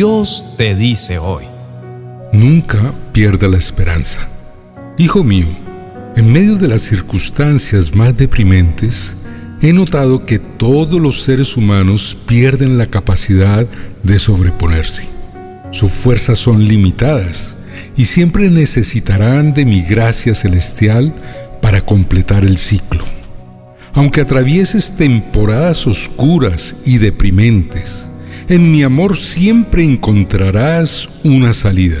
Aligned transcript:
Dios 0.00 0.56
te 0.56 0.74
dice 0.74 1.18
hoy. 1.18 1.44
Nunca 2.32 2.94
pierda 3.12 3.48
la 3.48 3.58
esperanza. 3.58 4.26
Hijo 4.96 5.22
mío, 5.22 5.48
en 6.16 6.32
medio 6.32 6.56
de 6.56 6.68
las 6.68 6.80
circunstancias 6.80 7.94
más 7.94 8.16
deprimentes, 8.16 9.14
he 9.60 9.74
notado 9.74 10.24
que 10.24 10.38
todos 10.38 10.98
los 10.98 11.20
seres 11.20 11.54
humanos 11.54 12.16
pierden 12.24 12.78
la 12.78 12.86
capacidad 12.86 13.66
de 14.02 14.18
sobreponerse. 14.18 15.06
Sus 15.70 15.92
fuerzas 15.92 16.38
son 16.38 16.66
limitadas 16.66 17.58
y 17.94 18.06
siempre 18.06 18.48
necesitarán 18.48 19.52
de 19.52 19.66
mi 19.66 19.82
gracia 19.82 20.34
celestial 20.34 21.12
para 21.60 21.82
completar 21.82 22.46
el 22.46 22.56
ciclo. 22.56 23.04
Aunque 23.92 24.22
atravieses 24.22 24.96
temporadas 24.96 25.86
oscuras 25.86 26.74
y 26.86 26.96
deprimentes, 26.96 28.06
en 28.50 28.72
mi 28.72 28.82
amor 28.82 29.16
siempre 29.16 29.84
encontrarás 29.84 31.08
una 31.22 31.52
salida. 31.52 32.00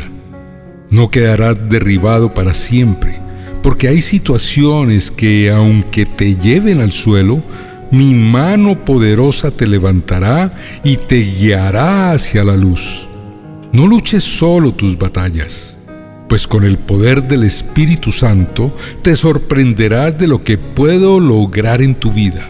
No 0.90 1.08
quedarás 1.08 1.70
derribado 1.70 2.34
para 2.34 2.54
siempre, 2.54 3.14
porque 3.62 3.86
hay 3.86 4.02
situaciones 4.02 5.12
que 5.12 5.48
aunque 5.52 6.06
te 6.06 6.34
lleven 6.34 6.80
al 6.80 6.90
suelo, 6.90 7.40
mi 7.92 8.14
mano 8.14 8.84
poderosa 8.84 9.52
te 9.52 9.68
levantará 9.68 10.50
y 10.82 10.96
te 10.96 11.20
guiará 11.20 12.10
hacia 12.10 12.42
la 12.42 12.56
luz. 12.56 13.06
No 13.72 13.86
luches 13.86 14.24
solo 14.24 14.72
tus 14.72 14.98
batallas 14.98 15.76
pues 16.28 16.46
con 16.46 16.62
el 16.62 16.78
poder 16.78 17.26
del 17.26 17.42
Espíritu 17.42 18.12
Santo 18.12 18.72
te 19.02 19.16
sorprenderás 19.16 20.16
de 20.16 20.28
lo 20.28 20.44
que 20.44 20.58
puedo 20.58 21.18
lograr 21.18 21.82
en 21.82 21.96
tu 21.96 22.12
vida. 22.12 22.48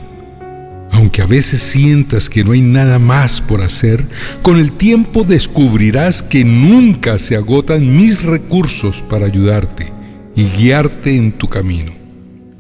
Aunque 0.93 1.23
a 1.23 1.27
veces 1.27 1.61
sientas 1.61 2.29
que 2.29 2.45
no 2.45 2.53
hay 2.53 2.61
nada 2.61 2.99
más 2.99 3.41
por 3.41 3.63
hacer, 3.63 4.05
con 4.43 4.59
el 4.59 4.73
tiempo 4.73 5.25
descubrirás 5.25 6.23
que 6.23 6.45
nunca 6.45 7.19
se 7.19 7.37
agotan 7.37 7.97
mis 7.97 8.23
recursos 8.23 9.03
para 9.09 9.27
ayudarte 9.27 9.87
y 10.35 10.45
guiarte 10.45 11.17
en 11.17 11.33
tu 11.33 11.49
camino. 11.49 11.93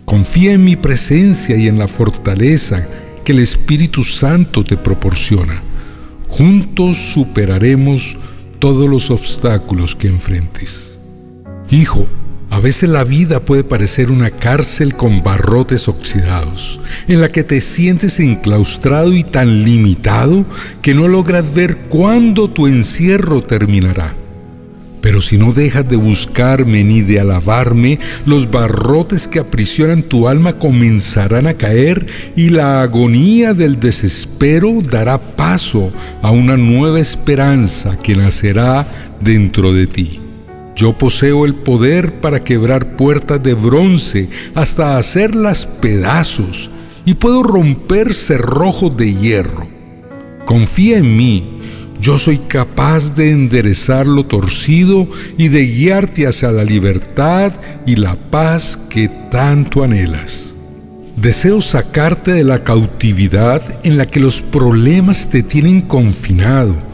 Confía 0.05 0.53
en 0.53 0.64
mi 0.64 0.77
presencia 0.77 1.56
y 1.56 1.69
en 1.69 1.78
la 1.78 1.89
fortaleza 1.89 2.87
que 3.25 3.33
el 3.33 3.41
Espíritu 3.41 4.05
Santo 4.05 4.65
te 4.65 4.77
proporciona. 4.77 5.62
Juntos 6.28 6.97
superaremos 7.12 8.17
todos 8.59 8.89
los 8.89 9.11
obstáculos 9.11 9.97
que 9.97 10.09
enfrentes. 10.09 10.98
Hijo, 11.70 12.06
a 12.51 12.59
veces 12.59 12.91
la 12.91 13.05
vida 13.05 13.41
puede 13.41 13.62
parecer 13.62 14.11
una 14.11 14.31
cárcel 14.31 14.95
con 14.95 15.23
barrotes 15.23 15.89
oxidados, 15.89 16.81
en 17.06 17.20
la 17.20 17.31
que 17.31 17.45
te 17.45 17.61
sientes 17.61 18.19
enclaustrado 18.19 19.15
y 19.15 19.23
tan 19.23 19.65
limitado 19.65 20.45
que 20.83 20.93
no 20.93 21.06
logras 21.06 21.55
ver 21.55 21.77
cuándo 21.89 22.51
tu 22.51 22.67
encierro 22.67 23.41
terminará. 23.41 24.15
Pero 25.01 25.21
si 25.21 25.39
no 25.39 25.53
dejas 25.53 25.89
de 25.89 25.97
buscarme 25.97 26.84
ni 26.84 27.01
de 27.01 27.21
alabarme, 27.21 27.98
los 28.27 28.51
barrotes 28.51 29.28
que 29.28 29.39
aprisionan 29.39 30.03
tu 30.03 30.28
alma 30.28 30.55
comenzarán 30.55 31.47
a 31.47 31.55
caer 31.55 32.06
y 32.37 32.51
la 32.51 32.83
agonía 32.83 33.55
del 33.55 33.81
desespero 33.81 34.83
dará 34.83 35.19
paso 35.19 35.91
a 36.21 36.31
una 36.31 36.56
nueva 36.56 37.01
esperanza 37.01 37.98
que 37.98 38.15
nacerá 38.15 38.87
dentro 39.21 39.73
de 39.73 39.87
ti. 39.87 40.21
Yo 40.76 40.92
poseo 40.92 41.44
el 41.44 41.54
poder 41.54 42.20
para 42.20 42.42
quebrar 42.42 42.96
puertas 42.96 43.42
de 43.42 43.54
bronce 43.54 44.28
hasta 44.54 44.96
hacerlas 44.96 45.66
pedazos 45.66 46.70
y 47.04 47.14
puedo 47.14 47.42
romper 47.42 48.14
cerrojos 48.14 48.96
de 48.96 49.14
hierro. 49.14 49.68
Confía 50.46 50.98
en 50.98 51.16
mí, 51.16 51.58
yo 52.00 52.18
soy 52.18 52.38
capaz 52.38 53.14
de 53.14 53.30
enderezar 53.30 54.06
lo 54.06 54.24
torcido 54.24 55.06
y 55.36 55.48
de 55.48 55.66
guiarte 55.66 56.26
hacia 56.26 56.50
la 56.50 56.64
libertad 56.64 57.53
y 57.86 57.97
la 57.97 58.16
paz 58.16 58.78
que 58.88 59.09
tanto 59.30 59.84
anhelas. 59.84 60.54
Deseo 61.16 61.60
sacarte 61.60 62.32
de 62.32 62.44
la 62.44 62.64
cautividad 62.64 63.62
en 63.84 63.98
la 63.98 64.06
que 64.06 64.20
los 64.20 64.41
problemas 64.41 65.28
te 65.28 65.42
tienen 65.42 65.82
confinado 65.82 66.90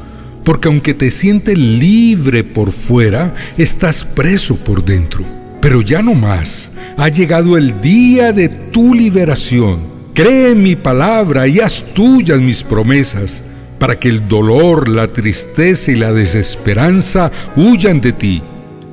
porque 0.46 0.68
aunque 0.68 0.94
te 0.94 1.10
sientes 1.10 1.58
libre 1.58 2.44
por 2.44 2.70
fuera, 2.70 3.34
estás 3.58 4.04
preso 4.04 4.54
por 4.54 4.84
dentro. 4.84 5.24
Pero 5.60 5.82
ya 5.82 6.02
no 6.02 6.14
más, 6.14 6.70
ha 6.96 7.08
llegado 7.08 7.58
el 7.58 7.80
día 7.80 8.32
de 8.32 8.48
tu 8.48 8.94
liberación. 8.94 9.80
Cree 10.14 10.52
en 10.52 10.62
mi 10.62 10.76
palabra 10.76 11.48
y 11.48 11.58
haz 11.58 11.82
tuyas 11.92 12.40
mis 12.40 12.62
promesas, 12.62 13.42
para 13.80 13.98
que 13.98 14.08
el 14.08 14.28
dolor, 14.28 14.88
la 14.88 15.08
tristeza 15.08 15.90
y 15.90 15.96
la 15.96 16.12
desesperanza 16.12 17.32
huyan 17.56 18.00
de 18.00 18.12
ti. 18.12 18.40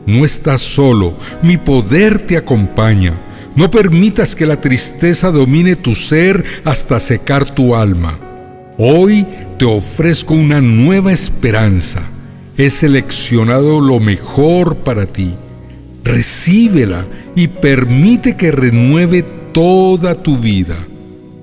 No 0.08 0.25
estás 0.25 0.59
solo, 0.59 1.14
mi 1.44 1.58
poder 1.58 2.18
te 2.18 2.35
acompaña. 2.35 3.14
No 3.56 3.70
permitas 3.70 4.35
que 4.35 4.47
la 4.47 4.59
tristeza 4.59 5.30
domine 5.30 5.75
tu 5.75 5.94
ser 5.94 6.44
hasta 6.66 7.00
secar 7.00 7.46
tu 7.46 7.75
alma. 7.75 8.22
Hoy 8.78 9.25
te 9.59 9.66
ofrezco 9.66 10.34
una 10.34 10.59
nueva 10.59 11.11
esperanza. 11.11 12.01
He 12.57 12.69
seleccionado 12.72 13.79
lo 13.79 14.00
mejor 14.00 14.78
para 14.78 15.06
ti. 15.06 15.35
Recíbela 16.03 17.06
y 17.35 17.47
permite 17.47 18.35
que 18.35 18.51
renueve 18.51 19.22
toda 19.22 20.16
tu 20.16 20.35
vida. 20.38 20.75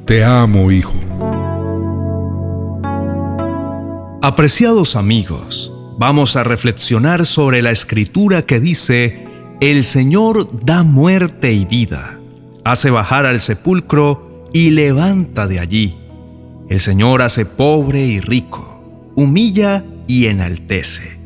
Te 0.06 0.24
amo, 0.24 0.72
hijo. 0.72 0.94
Apreciados 4.22 4.96
amigos, 4.96 5.72
vamos 5.98 6.34
a 6.34 6.42
reflexionar 6.42 7.24
sobre 7.24 7.62
la 7.62 7.70
escritura 7.70 8.42
que 8.42 8.58
dice, 8.58 9.24
el 9.60 9.84
Señor 9.84 10.48
da 10.64 10.82
muerte 10.82 11.52
y 11.52 11.64
vida, 11.64 12.18
hace 12.64 12.90
bajar 12.90 13.24
al 13.24 13.40
sepulcro 13.40 14.48
y 14.52 14.70
levanta 14.70 15.46
de 15.46 15.60
allí 15.60 15.99
el 16.70 16.78
Señor 16.78 17.20
hace 17.20 17.44
pobre 17.44 18.06
y 18.06 18.20
rico, 18.20 19.12
humilla 19.16 19.84
y 20.06 20.26
enaltece. 20.26 21.18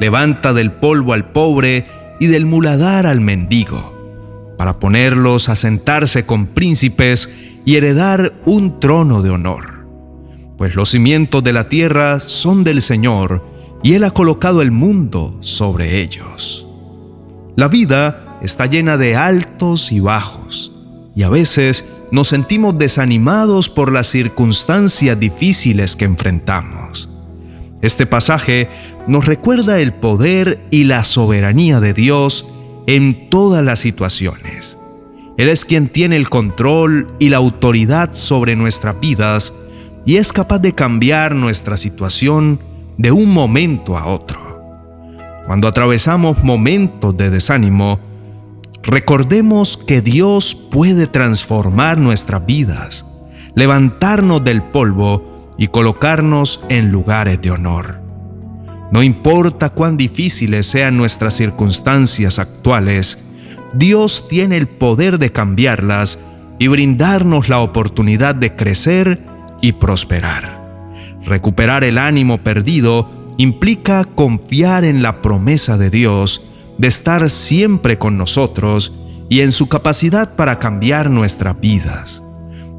Levanta 0.00 0.52
del 0.52 0.70
polvo 0.70 1.12
al 1.12 1.32
pobre 1.32 1.86
y 2.20 2.28
del 2.28 2.46
muladar 2.46 3.06
al 3.06 3.20
mendigo, 3.20 4.54
para 4.56 4.78
ponerlos 4.78 5.48
a 5.48 5.56
sentarse 5.56 6.24
con 6.24 6.46
príncipes 6.46 7.28
y 7.64 7.74
heredar 7.74 8.34
un 8.46 8.78
trono 8.78 9.20
de 9.20 9.30
honor. 9.30 9.84
Pues 10.56 10.76
los 10.76 10.90
cimientos 10.90 11.42
de 11.42 11.52
la 11.52 11.68
tierra 11.68 12.20
son 12.20 12.62
del 12.62 12.80
Señor, 12.80 13.44
y 13.82 13.94
Él 13.94 14.04
ha 14.04 14.12
colocado 14.12 14.62
el 14.62 14.70
mundo 14.70 15.36
sobre 15.40 16.00
ellos. 16.00 16.68
La 17.56 17.66
vida 17.66 18.38
está 18.42 18.66
llena 18.66 18.96
de 18.96 19.16
altos 19.16 19.90
y 19.90 19.98
bajos, 19.98 20.73
y 21.14 21.22
a 21.22 21.28
veces 21.28 21.84
nos 22.10 22.28
sentimos 22.28 22.78
desanimados 22.78 23.68
por 23.68 23.92
las 23.92 24.06
circunstancias 24.06 25.18
difíciles 25.18 25.96
que 25.96 26.04
enfrentamos. 26.04 27.08
Este 27.82 28.06
pasaje 28.06 28.68
nos 29.06 29.26
recuerda 29.26 29.80
el 29.80 29.92
poder 29.92 30.64
y 30.70 30.84
la 30.84 31.04
soberanía 31.04 31.80
de 31.80 31.92
Dios 31.92 32.46
en 32.86 33.28
todas 33.30 33.62
las 33.64 33.78
situaciones. 33.78 34.78
Él 35.36 35.48
es 35.48 35.64
quien 35.64 35.88
tiene 35.88 36.16
el 36.16 36.30
control 36.30 37.08
y 37.18 37.28
la 37.28 37.38
autoridad 37.38 38.14
sobre 38.14 38.56
nuestras 38.56 38.98
vidas 39.00 39.52
y 40.06 40.16
es 40.16 40.32
capaz 40.32 40.60
de 40.60 40.74
cambiar 40.74 41.34
nuestra 41.34 41.76
situación 41.76 42.60
de 42.96 43.10
un 43.10 43.30
momento 43.30 43.98
a 43.98 44.06
otro. 44.06 44.40
Cuando 45.46 45.68
atravesamos 45.68 46.42
momentos 46.42 47.16
de 47.16 47.30
desánimo, 47.30 47.98
Recordemos 48.86 49.78
que 49.78 50.02
Dios 50.02 50.54
puede 50.54 51.06
transformar 51.06 51.96
nuestras 51.96 52.44
vidas, 52.44 53.06
levantarnos 53.54 54.44
del 54.44 54.62
polvo 54.62 55.54
y 55.56 55.68
colocarnos 55.68 56.62
en 56.68 56.92
lugares 56.92 57.40
de 57.40 57.50
honor. 57.50 58.00
No 58.92 59.02
importa 59.02 59.70
cuán 59.70 59.96
difíciles 59.96 60.66
sean 60.66 60.98
nuestras 60.98 61.34
circunstancias 61.34 62.38
actuales, 62.38 63.24
Dios 63.72 64.28
tiene 64.28 64.58
el 64.58 64.68
poder 64.68 65.18
de 65.18 65.32
cambiarlas 65.32 66.18
y 66.58 66.68
brindarnos 66.68 67.48
la 67.48 67.60
oportunidad 67.60 68.34
de 68.34 68.54
crecer 68.54 69.18
y 69.62 69.72
prosperar. 69.72 70.62
Recuperar 71.24 71.84
el 71.84 71.96
ánimo 71.96 72.38
perdido 72.38 73.10
implica 73.38 74.04
confiar 74.04 74.84
en 74.84 75.02
la 75.02 75.22
promesa 75.22 75.78
de 75.78 75.88
Dios 75.88 76.42
de 76.78 76.88
estar 76.88 77.28
siempre 77.30 77.98
con 77.98 78.18
nosotros 78.18 78.92
y 79.28 79.40
en 79.40 79.52
su 79.52 79.68
capacidad 79.68 80.34
para 80.36 80.58
cambiar 80.58 81.10
nuestras 81.10 81.58
vidas. 81.60 82.22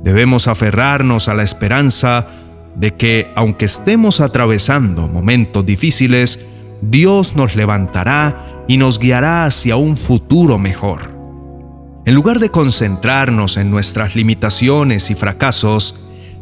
Debemos 0.03 0.47
aferrarnos 0.47 1.27
a 1.27 1.33
la 1.33 1.43
esperanza 1.43 2.27
de 2.75 2.93
que, 2.93 3.31
aunque 3.35 3.65
estemos 3.65 4.19
atravesando 4.19 5.07
momentos 5.07 5.65
difíciles, 5.65 6.45
Dios 6.81 7.35
nos 7.35 7.55
levantará 7.55 8.63
y 8.67 8.77
nos 8.77 8.99
guiará 8.99 9.45
hacia 9.45 9.75
un 9.75 9.97
futuro 9.97 10.57
mejor. 10.57 11.15
En 12.05 12.13
lugar 12.13 12.39
de 12.39 12.51
concentrarnos 12.51 13.57
en 13.57 13.71
nuestras 13.71 14.15
limitaciones 14.15 15.09
y 15.09 15.15
fracasos, 15.15 15.95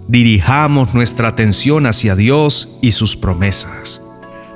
dirijamos 0.07 0.93
nuestra 0.93 1.29
atención 1.29 1.85
hacia 1.85 2.15
Dios 2.15 2.77
y 2.81 2.91
sus 2.91 3.15
promesas. 3.15 4.01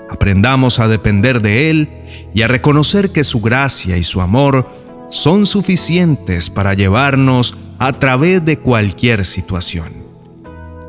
Aprendamos 0.10 0.80
a 0.80 0.88
depender 0.88 1.42
de 1.42 1.70
Él 1.70 1.90
y 2.34 2.42
a 2.42 2.48
reconocer 2.48 3.12
que 3.12 3.24
su 3.24 3.42
gracia 3.42 3.98
y 3.98 4.04
su 4.04 4.22
amor 4.22 4.70
son 5.10 5.46
suficientes 5.46 6.50
para 6.50 6.74
llevarnos 6.74 7.56
a 7.80 7.92
través 7.94 8.44
de 8.44 8.58
cualquier 8.60 9.26
situación. 9.26 10.08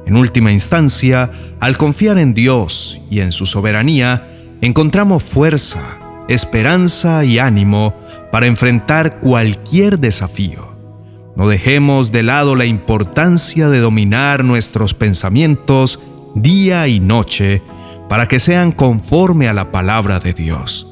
En 0.07 0.17
última 0.17 0.53
instancia, 0.53 1.31
al 1.61 1.77
confiar 1.77 2.19
en 2.19 2.33
Dios 2.33 3.01
y 3.11 3.21
en 3.21 3.33
su 3.33 3.45
soberanía, 3.45 4.57
encontramos 4.61 5.23
fuerza, 5.23 5.81
esperanza 6.29 7.25
y 7.25 7.39
ánimo 7.39 7.95
para 8.33 8.47
enfrentar 8.47 9.21
cualquier 9.21 9.99
desafío. 9.99 10.69
No 11.37 11.49
dejemos 11.49 12.11
de 12.11 12.23
lado 12.23 12.57
la 12.57 12.65
importancia 12.65 13.69
de 13.69 13.81
dominar 13.81 14.45
nuestros 14.45 14.95
pensamientos 14.95 16.01
día 16.35 16.89
y 16.89 17.01
noche 17.01 17.63
para 18.09 18.27
que 18.27 18.41
sean 18.41 18.73
conforme 18.73 19.49
a 19.49 19.53
la 19.53 19.71
palabra 19.71 20.21
de 20.21 20.33
Dios. 20.33 20.87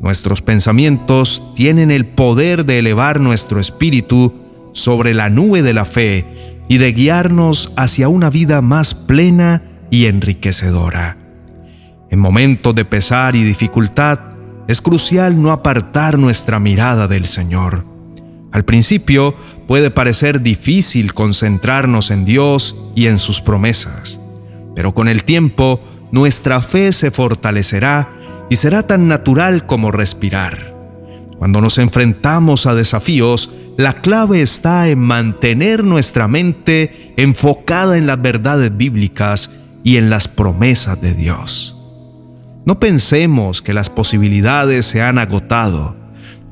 Nuestros 0.00 0.42
pensamientos 0.42 1.42
tienen 1.54 1.90
el 1.90 2.06
poder 2.06 2.64
de 2.64 2.78
elevar 2.78 3.20
nuestro 3.20 3.60
espíritu 3.60 4.34
sobre 4.72 5.14
la 5.14 5.30
nube 5.30 5.62
de 5.62 5.72
la 5.72 5.84
fe 5.84 6.24
y 6.68 6.78
de 6.78 6.92
guiarnos 6.92 7.72
hacia 7.76 8.08
una 8.08 8.30
vida 8.30 8.62
más 8.62 8.94
plena 8.94 9.62
y 9.90 10.06
enriquecedora. 10.06 11.16
En 12.10 12.18
momentos 12.18 12.74
de 12.74 12.84
pesar 12.84 13.36
y 13.36 13.44
dificultad, 13.44 14.18
es 14.68 14.80
crucial 14.80 15.40
no 15.40 15.52
apartar 15.52 16.18
nuestra 16.18 16.58
mirada 16.58 17.08
del 17.08 17.26
Señor. 17.26 17.84
Al 18.52 18.64
principio 18.64 19.34
puede 19.66 19.90
parecer 19.90 20.40
difícil 20.40 21.12
concentrarnos 21.14 22.10
en 22.10 22.24
Dios 22.24 22.76
y 22.96 23.06
en 23.06 23.18
sus 23.18 23.40
promesas, 23.40 24.20
pero 24.74 24.92
con 24.94 25.08
el 25.08 25.24
tiempo 25.24 25.80
nuestra 26.12 26.60
fe 26.60 26.92
se 26.92 27.10
fortalecerá 27.10 28.08
y 28.48 28.56
será 28.56 28.86
tan 28.86 29.08
natural 29.08 29.66
como 29.66 29.92
respirar. 29.92 30.74
Cuando 31.38 31.60
nos 31.60 31.78
enfrentamos 31.78 32.66
a 32.66 32.74
desafíos, 32.74 33.50
la 33.76 34.02
clave 34.02 34.42
está 34.42 34.88
en 34.88 34.98
mantener 34.98 35.84
nuestra 35.84 36.28
mente 36.28 37.14
enfocada 37.16 37.96
en 37.96 38.06
las 38.06 38.20
verdades 38.20 38.76
bíblicas 38.76 39.50
y 39.82 39.96
en 39.96 40.10
las 40.10 40.28
promesas 40.28 41.00
de 41.00 41.14
Dios. 41.14 41.76
No 42.66 42.78
pensemos 42.78 43.62
que 43.62 43.72
las 43.72 43.88
posibilidades 43.88 44.84
se 44.84 45.00
han 45.00 45.16
agotado, 45.18 45.96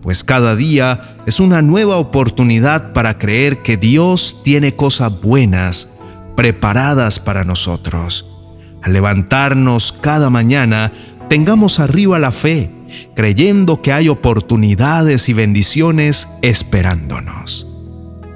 pues 0.00 0.25
cada 0.25 0.56
día 0.56 1.19
es 1.26 1.38
una 1.38 1.61
nueva 1.61 1.96
oportunidad 1.96 2.93
para 2.93 3.19
creer 3.19 3.62
que 3.62 3.76
Dios 3.76 4.40
tiene 4.43 4.75
cosas 4.75 5.20
buenas 5.20 5.90
preparadas 6.34 7.20
para 7.20 7.44
nosotros. 7.44 8.38
Al 8.82 8.92
levantarnos 8.92 9.92
cada 9.92 10.30
mañana, 10.30 10.92
tengamos 11.28 11.80
arriba 11.80 12.19
la 12.19 12.32
fe, 12.32 12.70
creyendo 13.14 13.82
que 13.82 13.92
hay 13.92 14.08
oportunidades 14.08 15.28
y 15.28 15.32
bendiciones 15.32 16.28
esperándonos. 16.42 17.66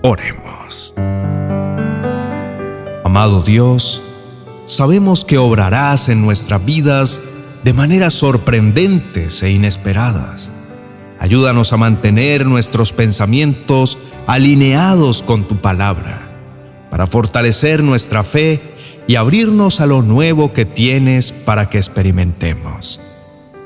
Oremos. 0.02 0.94
Amado 3.04 3.42
Dios, 3.42 4.02
sabemos 4.64 5.24
que 5.24 5.38
obrarás 5.38 6.08
en 6.08 6.22
nuestras 6.22 6.64
vidas 6.64 7.20
de 7.62 7.72
maneras 7.72 8.14
sorprendentes 8.14 9.42
e 9.42 9.50
inesperadas. 9.50 10.52
Ayúdanos 11.20 11.72
a 11.72 11.76
mantener 11.76 12.46
nuestros 12.46 12.92
pensamientos 12.92 13.96
alineados 14.26 15.22
con 15.22 15.44
tu 15.44 15.56
palabra, 15.56 16.28
para 16.90 17.06
fortalecer 17.06 17.82
nuestra 17.82 18.24
fe 18.24 18.71
y 19.06 19.16
abrirnos 19.16 19.80
a 19.80 19.86
lo 19.86 20.02
nuevo 20.02 20.52
que 20.52 20.64
tienes 20.64 21.32
para 21.32 21.68
que 21.68 21.78
experimentemos. 21.78 23.00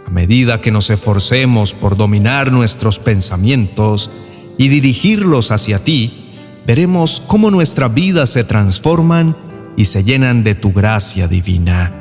A 0.07 0.11
medida 0.11 0.61
que 0.61 0.71
nos 0.71 0.91
esforcemos 0.91 1.75
por 1.75 1.97
dominar 1.97 2.53
nuestros 2.53 2.99
pensamientos 2.99 4.11
y 4.57 4.69
dirigirlos 4.69 5.51
hacia 5.51 5.81
ti, 5.81 6.27
veremos 6.67 7.23
cómo 7.27 7.51
nuestras 7.51 7.93
vidas 7.93 8.31
se 8.31 8.45
transforman 8.45 9.37
y 9.77 9.87
se 9.87 10.05
llenan 10.05 10.45
de 10.45 10.55
tu 10.55 10.73
gracia 10.73 11.29
divina. 11.29 11.93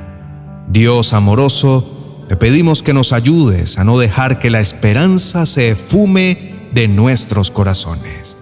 Dios 0.69 1.13
amoroso, 1.13 2.25
te 2.27 2.35
pedimos 2.35 2.81
que 2.81 2.93
nos 2.93 3.13
ayudes 3.13 3.77
a 3.77 3.83
no 3.83 3.99
dejar 3.99 4.39
que 4.39 4.49
la 4.49 4.59
esperanza 4.59 5.45
se 5.45 5.69
efume 5.69 6.53
de 6.73 6.87
nuestros 6.87 7.51
corazones. 7.51 8.37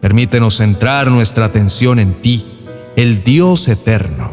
Permítenos 0.00 0.56
centrar 0.56 1.10
nuestra 1.10 1.44
atención 1.44 1.98
en 1.98 2.14
ti, 2.14 2.59
el 3.00 3.24
Dios 3.24 3.66
eterno, 3.68 4.32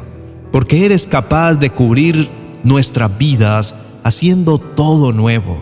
porque 0.52 0.84
eres 0.84 1.08
capaz 1.08 1.56
de 1.56 1.70
cubrir 1.70 2.30
nuestras 2.66 3.18
vidas 3.18 3.76
haciendo 4.04 4.58
todo 4.58 5.14
nuevo. 5.14 5.62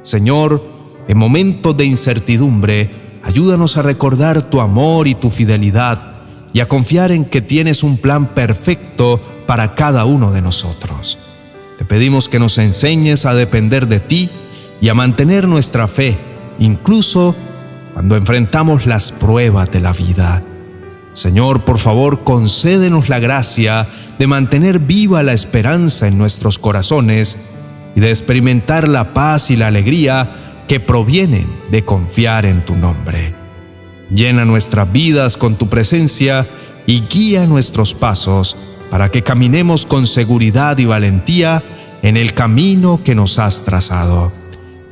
Señor, 0.00 0.64
en 1.06 1.18
momentos 1.18 1.76
de 1.76 1.84
incertidumbre, 1.84 3.20
ayúdanos 3.22 3.76
a 3.76 3.82
recordar 3.82 4.48
tu 4.48 4.62
amor 4.62 5.06
y 5.06 5.14
tu 5.14 5.30
fidelidad 5.30 6.14
y 6.54 6.60
a 6.60 6.68
confiar 6.68 7.12
en 7.12 7.26
que 7.26 7.42
tienes 7.42 7.82
un 7.82 7.98
plan 7.98 8.28
perfecto 8.28 9.20
para 9.46 9.74
cada 9.74 10.06
uno 10.06 10.32
de 10.32 10.40
nosotros. 10.40 11.18
Te 11.76 11.84
pedimos 11.84 12.30
que 12.30 12.38
nos 12.38 12.56
enseñes 12.56 13.26
a 13.26 13.34
depender 13.34 13.86
de 13.86 14.00
ti 14.00 14.30
y 14.80 14.88
a 14.88 14.94
mantener 14.94 15.46
nuestra 15.46 15.88
fe, 15.88 16.16
incluso 16.58 17.34
cuando 17.92 18.16
enfrentamos 18.16 18.86
las 18.86 19.12
pruebas 19.12 19.70
de 19.70 19.80
la 19.80 19.92
vida. 19.92 20.42
Señor, 21.12 21.62
por 21.62 21.78
favor, 21.78 22.22
concédenos 22.22 23.08
la 23.08 23.18
gracia 23.18 23.88
de 24.18 24.26
mantener 24.26 24.78
viva 24.78 25.22
la 25.22 25.32
esperanza 25.32 26.06
en 26.06 26.18
nuestros 26.18 26.58
corazones 26.58 27.36
y 27.96 28.00
de 28.00 28.10
experimentar 28.10 28.86
la 28.88 29.12
paz 29.12 29.50
y 29.50 29.56
la 29.56 29.66
alegría 29.66 30.64
que 30.68 30.78
provienen 30.78 31.48
de 31.70 31.84
confiar 31.84 32.46
en 32.46 32.64
tu 32.64 32.76
nombre. 32.76 33.34
Llena 34.14 34.44
nuestras 34.44 34.90
vidas 34.92 35.36
con 35.36 35.56
tu 35.56 35.68
presencia 35.68 36.46
y 36.86 37.02
guía 37.02 37.46
nuestros 37.46 37.92
pasos 37.92 38.56
para 38.88 39.08
que 39.08 39.22
caminemos 39.22 39.86
con 39.86 40.06
seguridad 40.06 40.78
y 40.78 40.84
valentía 40.84 41.62
en 42.02 42.16
el 42.16 42.34
camino 42.34 43.02
que 43.04 43.16
nos 43.16 43.38
has 43.38 43.64
trazado. 43.64 44.32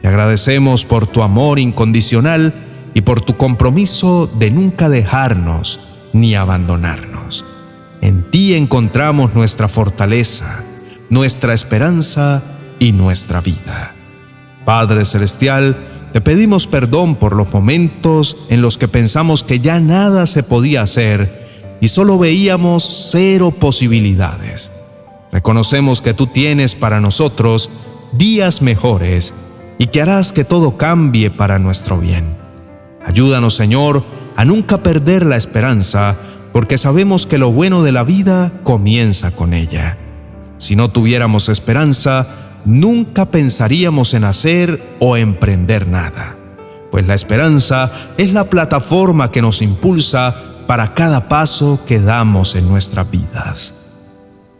Te 0.02 0.08
agradecemos 0.08 0.84
por 0.84 1.06
tu 1.06 1.22
amor 1.22 1.58
incondicional 1.58 2.52
y 2.94 3.02
por 3.02 3.20
tu 3.20 3.36
compromiso 3.36 4.28
de 4.38 4.50
nunca 4.50 4.88
dejarnos 4.88 5.80
ni 6.20 6.34
abandonarnos. 6.34 7.44
En 8.00 8.30
ti 8.30 8.54
encontramos 8.54 9.34
nuestra 9.34 9.68
fortaleza, 9.68 10.62
nuestra 11.10 11.54
esperanza 11.54 12.42
y 12.78 12.92
nuestra 12.92 13.40
vida. 13.40 13.94
Padre 14.64 15.04
Celestial, 15.04 15.76
te 16.12 16.20
pedimos 16.20 16.66
perdón 16.66 17.16
por 17.16 17.34
los 17.34 17.52
momentos 17.52 18.36
en 18.48 18.62
los 18.62 18.78
que 18.78 18.88
pensamos 18.88 19.44
que 19.44 19.60
ya 19.60 19.80
nada 19.80 20.26
se 20.26 20.42
podía 20.42 20.82
hacer 20.82 21.48
y 21.80 21.88
solo 21.88 22.18
veíamos 22.18 23.08
cero 23.10 23.50
posibilidades. 23.50 24.72
Reconocemos 25.32 26.00
que 26.00 26.14
tú 26.14 26.26
tienes 26.26 26.74
para 26.74 27.00
nosotros 27.00 27.70
días 28.12 28.62
mejores 28.62 29.34
y 29.76 29.88
que 29.88 30.02
harás 30.02 30.32
que 30.32 30.44
todo 30.44 30.76
cambie 30.76 31.30
para 31.30 31.58
nuestro 31.58 31.98
bien. 31.98 32.24
Ayúdanos, 33.06 33.54
Señor, 33.54 34.02
a 34.38 34.44
nunca 34.44 34.84
perder 34.84 35.26
la 35.26 35.36
esperanza, 35.36 36.14
porque 36.52 36.78
sabemos 36.78 37.26
que 37.26 37.38
lo 37.38 37.50
bueno 37.50 37.82
de 37.82 37.90
la 37.90 38.04
vida 38.04 38.52
comienza 38.62 39.32
con 39.32 39.52
ella. 39.52 39.96
Si 40.58 40.76
no 40.76 40.88
tuviéramos 40.88 41.48
esperanza, 41.48 42.28
nunca 42.64 43.32
pensaríamos 43.32 44.14
en 44.14 44.22
hacer 44.22 44.80
o 45.00 45.16
emprender 45.16 45.88
nada, 45.88 46.36
pues 46.92 47.04
la 47.04 47.16
esperanza 47.16 47.90
es 48.16 48.32
la 48.32 48.48
plataforma 48.48 49.32
que 49.32 49.42
nos 49.42 49.60
impulsa 49.60 50.36
para 50.68 50.94
cada 50.94 51.28
paso 51.28 51.80
que 51.84 51.98
damos 51.98 52.54
en 52.54 52.68
nuestras 52.68 53.10
vidas. 53.10 53.74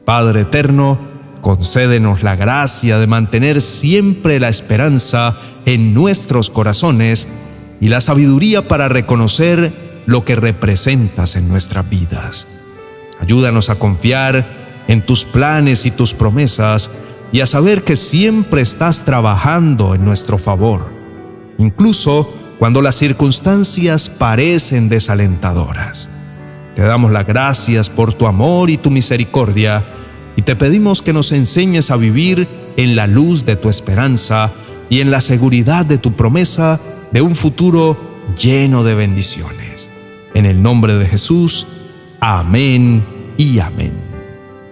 Padre 0.05 0.41
eterno, 0.41 0.99
concédenos 1.41 2.25
la 2.25 2.35
gracia 2.35 2.99
de 2.99 3.07
mantener 3.07 3.63
siempre 3.63 4.41
la 4.41 4.49
esperanza 4.49 5.37
en 5.67 5.95
nuestros 5.95 6.51
corazones 6.51 7.29
y 7.81 7.89
la 7.89 8.01
sabiduría 8.01 8.67
para 8.67 8.89
reconocer 8.89 9.73
lo 10.07 10.25
que 10.25 10.35
representas 10.35 11.37
en 11.37 11.49
nuestras 11.49 11.89
vidas. 11.89 12.47
Ayúdanos 13.21 13.71
a 13.71 13.77
confiar 13.77 14.85
en 14.89 15.05
tus 15.05 15.25
planes 15.25 15.87
y 15.87 15.91
tus 15.91 16.15
promesas 16.15 16.91
y 17.31 17.41
a 17.41 17.47
saber 17.47 17.85
que 17.85 17.97
siempre 17.97 18.63
estás 18.63 19.05
trabajando 19.05 19.95
en 19.95 20.05
nuestro 20.05 20.39
favor, 20.39 20.91
incluso 21.59 22.33
cuando 22.59 22.81
las 22.81 22.97
circunstancias 22.97 24.09
parecen 24.09 24.89
desalentadoras. 24.89 26.09
Te 26.75 26.83
damos 26.83 27.11
las 27.13 27.27
gracias 27.27 27.91
por 27.91 28.15
tu 28.15 28.27
amor 28.27 28.71
y 28.71 28.79
tu 28.79 28.91
misericordia 28.91 29.85
y 30.37 30.43
te 30.43 30.57
pedimos 30.57 31.03
que 31.03 31.13
nos 31.13 31.33
enseñes 31.33 31.91
a 31.91 31.97
vivir 31.97 32.49
en 32.77 32.97
la 32.97 33.07
luz 33.07 33.45
de 33.45 33.57
tu 33.57 33.69
esperanza 33.69 34.51
y 34.89 35.01
en 35.01 35.11
la 35.11 35.21
seguridad 35.21 35.85
de 35.85 35.99
tu 35.99 36.13
promesa 36.13 36.81
de 37.13 37.23
un 37.23 37.35
futuro 37.35 37.97
lleno 38.37 38.85
de 38.85 38.95
bendiciones. 38.95 39.91
En 40.35 40.47
el 40.47 40.63
nombre 40.63 40.95
de 40.95 41.07
Jesús, 41.07 41.67
amén 42.21 43.05
y 43.37 43.59
amén. 43.59 43.93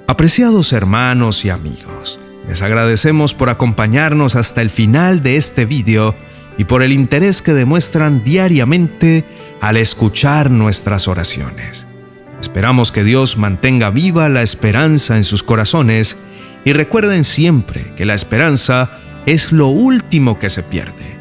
Apreciados 0.06 0.72
hermanos 0.72 1.44
y 1.44 1.50
amigos, 1.50 2.20
Les 2.48 2.62
agradecemos 2.62 3.34
por 3.34 3.48
acompañarnos 3.48 4.36
hasta 4.36 4.62
el 4.62 4.70
final 4.70 5.20
de 5.20 5.36
este 5.36 5.66
vídeo 5.66 6.14
y 6.56 6.62
por 6.62 6.82
el 6.82 6.92
interés 6.92 7.42
que 7.42 7.54
demuestran 7.54 8.22
diariamente 8.22 9.24
al 9.60 9.76
escuchar 9.76 10.48
nuestras 10.48 11.08
oraciones. 11.08 11.88
Esperamos 12.40 12.92
que 12.92 13.02
Dios 13.02 13.36
mantenga 13.36 13.90
viva 13.90 14.28
la 14.28 14.42
esperanza 14.42 15.16
en 15.16 15.24
sus 15.24 15.42
corazones 15.42 16.16
y 16.64 16.72
recuerden 16.72 17.24
siempre 17.24 17.92
que 17.96 18.06
la 18.06 18.14
esperanza 18.14 18.98
es 19.26 19.50
lo 19.50 19.66
último 19.66 20.38
que 20.38 20.48
se 20.48 20.62
pierde. 20.62 21.15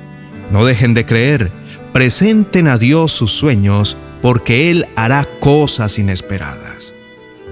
No 0.51 0.65
dejen 0.65 0.93
de 0.93 1.05
creer, 1.05 1.51
presenten 1.93 2.67
a 2.67 2.77
Dios 2.77 3.11
sus 3.11 3.31
sueños 3.31 3.97
porque 4.21 4.71
Él 4.71 4.87
hará 4.95 5.27
cosas 5.39 5.97
inesperadas. 5.99 6.93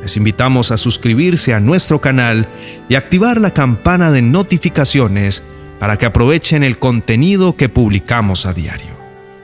Les 0.01 0.17
invitamos 0.17 0.71
a 0.71 0.77
suscribirse 0.77 1.53
a 1.53 1.59
nuestro 1.59 2.01
canal 2.01 2.47
y 2.89 2.95
activar 2.95 3.39
la 3.39 3.53
campana 3.53 4.11
de 4.11 4.21
notificaciones 4.21 5.43
para 5.79 5.97
que 5.97 6.05
aprovechen 6.05 6.63
el 6.63 6.77
contenido 6.77 7.55
que 7.55 7.69
publicamos 7.69 8.45
a 8.45 8.53
diario. 8.53 8.93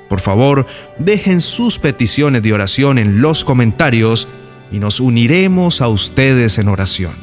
Por 0.10 0.20
favor, 0.20 0.66
dejen 0.98 1.40
sus 1.40 1.80
peticiones 1.80 2.44
de 2.44 2.54
oración 2.54 2.98
en 2.98 3.22
los 3.22 3.44
comentarios 3.44 4.28
y 4.72 4.80
nos 4.80 5.00
uniremos 5.00 5.82
a 5.82 5.88
ustedes 5.88 6.58
en 6.58 6.68
oración, 6.68 7.14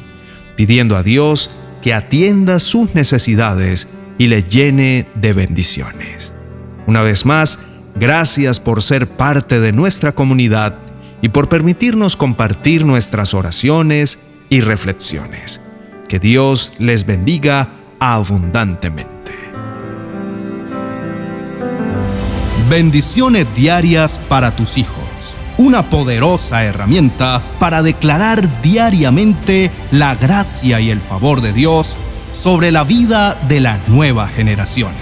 pidiendo 0.55 0.95
a 0.97 1.03
Dios 1.03 1.49
que 1.81 1.93
atienda 1.93 2.59
sus 2.59 2.95
necesidades 2.95 3.87
y 4.17 4.27
le 4.27 4.43
llene 4.43 5.07
de 5.15 5.33
bendiciones. 5.33 6.33
Una 6.87 7.01
vez 7.01 7.25
más, 7.25 7.59
gracias 7.95 8.59
por 8.59 8.81
ser 8.81 9.07
parte 9.07 9.59
de 9.59 9.71
nuestra 9.71 10.13
comunidad 10.13 10.75
y 11.21 11.29
por 11.29 11.49
permitirnos 11.49 12.15
compartir 12.15 12.85
nuestras 12.85 13.33
oraciones 13.33 14.19
y 14.49 14.61
reflexiones. 14.61 15.61
Que 16.07 16.19
Dios 16.19 16.73
les 16.79 17.05
bendiga 17.05 17.69
abundantemente. 17.99 19.17
Bendiciones 22.69 23.47
diarias 23.55 24.19
para 24.27 24.55
tus 24.55 24.77
hijos. 24.77 24.95
Una 25.57 25.89
poderosa 25.89 26.63
herramienta 26.63 27.41
para 27.59 27.81
declarar 27.81 28.61
diariamente 28.61 29.71
la 29.91 30.15
gracia 30.15 30.79
y 30.79 30.91
el 30.91 31.01
favor 31.01 31.41
de 31.41 31.51
Dios 31.51 31.97
sobre 32.39 32.71
la 32.71 32.83
vida 32.83 33.37
de 33.47 33.59
las 33.59 33.87
nuevas 33.87 34.31
generaciones. 34.31 34.97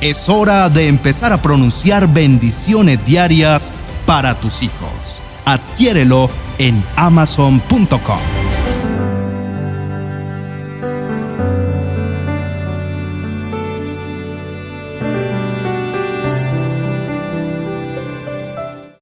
Es 0.00 0.28
hora 0.28 0.68
de 0.68 0.88
empezar 0.88 1.32
a 1.32 1.42
pronunciar 1.42 2.08
bendiciones 2.08 3.04
diarias 3.04 3.72
para 4.06 4.34
tus 4.34 4.62
hijos 4.62 5.22
adquiérelo 5.44 6.30
en 6.58 6.82
amazon.com. 6.96 8.41